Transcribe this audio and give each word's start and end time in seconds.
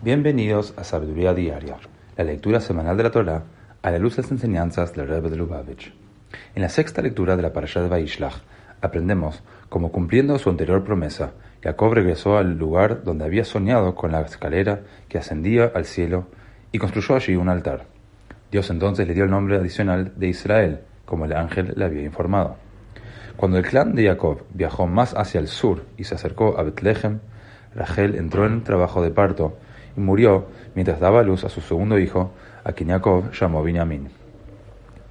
Bienvenidos 0.00 0.74
a 0.76 0.84
Sabiduría 0.84 1.34
Diaria, 1.34 1.76
la 2.16 2.22
lectura 2.22 2.60
semanal 2.60 2.96
de 2.96 3.02
la 3.02 3.10
Torá 3.10 3.42
a 3.82 3.90
la 3.90 3.98
luz 3.98 4.14
de 4.14 4.22
las 4.22 4.30
enseñanzas 4.30 4.94
del 4.94 5.08
Rebbe 5.08 5.28
de 5.28 5.34
Lubavitch. 5.34 5.92
En 6.54 6.62
la 6.62 6.68
sexta 6.68 7.02
lectura 7.02 7.34
de 7.34 7.42
la 7.42 7.52
Parashá 7.52 7.82
de 7.82 7.88
Vaishlach 7.88 8.36
aprendemos 8.80 9.42
cómo 9.68 9.90
cumpliendo 9.90 10.38
su 10.38 10.50
anterior 10.50 10.84
promesa, 10.84 11.32
Jacob 11.64 11.94
regresó 11.94 12.38
al 12.38 12.56
lugar 12.56 13.02
donde 13.02 13.24
había 13.24 13.42
soñado 13.42 13.96
con 13.96 14.12
la 14.12 14.20
escalera 14.20 14.82
que 15.08 15.18
ascendía 15.18 15.72
al 15.74 15.84
cielo 15.84 16.28
y 16.70 16.78
construyó 16.78 17.16
allí 17.16 17.34
un 17.34 17.48
altar. 17.48 17.86
Dios 18.52 18.70
entonces 18.70 19.08
le 19.08 19.14
dio 19.14 19.24
el 19.24 19.30
nombre 19.30 19.56
adicional 19.56 20.12
de 20.14 20.28
Israel, 20.28 20.80
como 21.06 21.24
el 21.24 21.32
ángel 21.32 21.74
le 21.74 21.84
había 21.84 22.04
informado. 22.04 22.56
Cuando 23.36 23.58
el 23.58 23.66
clan 23.66 23.96
de 23.96 24.06
Jacob 24.06 24.44
viajó 24.54 24.86
más 24.86 25.12
hacia 25.14 25.40
el 25.40 25.48
sur 25.48 25.86
y 25.96 26.04
se 26.04 26.14
acercó 26.14 26.56
a 26.56 26.62
Betlehem, 26.62 27.18
Rachel 27.74 28.14
entró 28.14 28.46
en 28.46 28.62
trabajo 28.62 29.02
de 29.02 29.10
parto 29.10 29.58
y 29.98 30.00
murió 30.00 30.46
mientras 30.74 31.00
daba 31.00 31.22
luz 31.22 31.44
a 31.44 31.48
su 31.48 31.60
segundo 31.60 31.98
hijo, 31.98 32.32
a 32.64 32.72
quien 32.72 32.90
Jacob 32.90 33.32
llamó 33.32 33.62
Binyamin. 33.62 34.08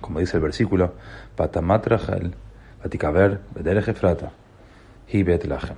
Como 0.02 0.20
dice 0.20 0.38
el 0.38 0.44
versículo, 0.44 0.94
Patamat 1.36 1.88
Rachel, 1.88 2.34
Batikaber, 2.82 3.42
Efrata, 3.56 4.32
y 5.10 5.24
Betlehem. 5.24 5.78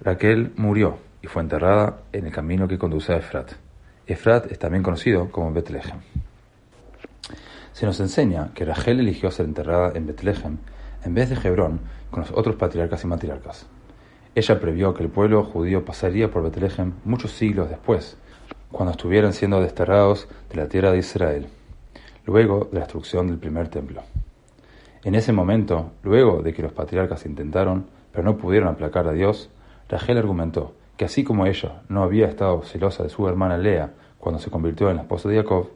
Raquel 0.00 0.52
murió 0.56 0.98
y 1.22 1.26
fue 1.26 1.42
enterrada 1.42 1.98
en 2.12 2.26
el 2.26 2.32
camino 2.32 2.68
que 2.68 2.78
conduce 2.78 3.12
a 3.12 3.16
Efrat. 3.16 3.52
Efrat 4.06 4.50
es 4.50 4.58
también 4.58 4.82
conocido 4.82 5.30
como 5.30 5.52
Betlehem. 5.52 6.00
Se 7.72 7.86
nos 7.86 7.98
enseña 8.00 8.50
que 8.54 8.64
Rachel 8.64 9.00
eligió 9.00 9.30
ser 9.30 9.46
enterrada 9.46 9.92
en 9.94 10.06
Betlehem 10.06 10.58
en 11.04 11.14
vez 11.14 11.30
de 11.30 11.36
Hebrón 11.36 11.80
con 12.10 12.22
los 12.22 12.32
otros 12.32 12.56
patriarcas 12.56 13.04
y 13.04 13.06
matriarcas. 13.06 13.66
Ella 14.36 14.60
previó 14.60 14.92
que 14.92 15.02
el 15.02 15.08
pueblo 15.08 15.42
judío 15.44 15.86
pasaría 15.86 16.30
por 16.30 16.42
Betlehem 16.42 16.92
muchos 17.06 17.32
siglos 17.32 17.70
después, 17.70 18.18
cuando 18.70 18.90
estuvieran 18.90 19.32
siendo 19.32 19.62
desterrados 19.62 20.28
de 20.50 20.56
la 20.56 20.68
tierra 20.68 20.92
de 20.92 20.98
Israel, 20.98 21.46
luego 22.26 22.68
de 22.70 22.74
la 22.74 22.80
destrucción 22.80 23.28
del 23.28 23.38
primer 23.38 23.68
templo. 23.68 24.02
En 25.04 25.14
ese 25.14 25.32
momento, 25.32 25.92
luego 26.02 26.42
de 26.42 26.52
que 26.52 26.60
los 26.60 26.74
patriarcas 26.74 27.24
intentaron, 27.24 27.86
pero 28.12 28.24
no 28.24 28.36
pudieron 28.36 28.68
aplacar 28.68 29.08
a 29.08 29.12
Dios, 29.12 29.48
Rachel 29.88 30.18
argumentó 30.18 30.74
que 30.98 31.06
así 31.06 31.24
como 31.24 31.46
ella 31.46 31.80
no 31.88 32.02
había 32.02 32.26
estado 32.26 32.60
celosa 32.60 33.04
de 33.04 33.08
su 33.08 33.26
hermana 33.26 33.56
Lea 33.56 33.94
cuando 34.18 34.38
se 34.38 34.50
convirtió 34.50 34.90
en 34.90 34.96
la 34.96 35.02
esposa 35.02 35.30
de 35.30 35.36
Jacob, 35.36 35.70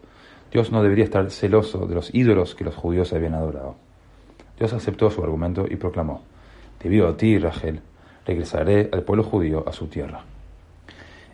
Dios 0.53 0.71
no 0.71 0.83
debería 0.83 1.05
estar 1.05 1.31
celoso 1.31 1.87
de 1.87 1.95
los 1.95 2.15
ídolos 2.15 2.55
que 2.55 2.65
los 2.65 2.77
judíos 2.77 3.15
habían 3.15 3.33
adorado. 3.33 3.77
Dios 4.59 4.75
aceptó 4.75 5.11
su 5.11 5.25
argumento 5.25 5.65
y 5.67 5.77
proclamó, 5.77 6.21
debido 6.79 7.09
a 7.09 7.17
ti, 7.17 7.39
Rachel, 7.39 7.81
regresaré 8.27 8.89
al 8.93 9.03
pueblo 9.03 9.25
judío 9.25 9.69
a 9.69 9.73
su 9.73 9.87
tierra. 9.87 10.25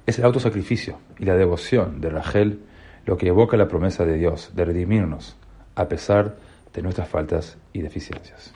Es 0.06 0.18
el 0.18 0.24
autosacrificio 0.24 0.98
y 1.18 1.24
la 1.24 1.36
devoción 1.36 2.00
de 2.00 2.10
Rachel 2.10 2.60
lo 3.06 3.16
que 3.16 3.28
evoca 3.28 3.56
la 3.56 3.68
promesa 3.68 4.04
de 4.04 4.18
Dios 4.18 4.50
de 4.54 4.64
redimirnos 4.64 5.36
a 5.74 5.88
pesar 5.88 6.36
de 6.72 6.82
nuestras 6.82 7.08
faltas 7.08 7.56
y 7.72 7.82
deficiencias. 7.82 8.52